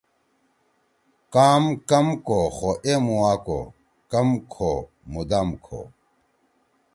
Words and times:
کام 1.33 1.63
کم 1.89 2.07
کو 2.27 2.39
خو 2.55 2.71
ایمُوا 2.85 3.33
کو، 3.45 3.59
کم 4.11 4.27
کھو 4.53 4.71
مُدام 5.13 5.49
کھو۔ 5.63 5.79